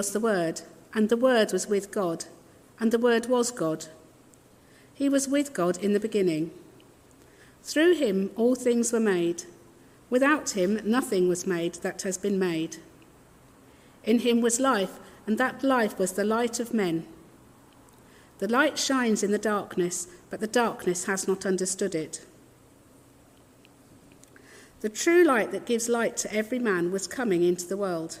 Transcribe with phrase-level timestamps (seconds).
[0.00, 0.60] was the Word,
[0.94, 2.26] and the Word was with God,
[2.78, 3.86] and the Word was God.
[4.94, 6.52] He was with God in the beginning.
[7.64, 9.42] Through him all things were made.
[10.08, 12.76] Without him nothing was made that has been made.
[14.04, 17.04] In him was life, and that life was the light of men.
[18.38, 22.24] The light shines in the darkness, but the darkness has not understood it.
[24.80, 28.20] The true light that gives light to every man was coming into the world.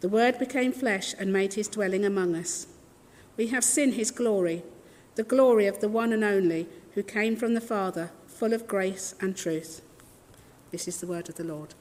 [0.00, 2.66] The Word became flesh and made his dwelling among us.
[3.36, 4.62] We have seen his glory,
[5.14, 9.14] the glory of the one and only who came from the Father, full of grace
[9.20, 9.82] and truth.
[10.70, 11.74] This is the word of the Lord.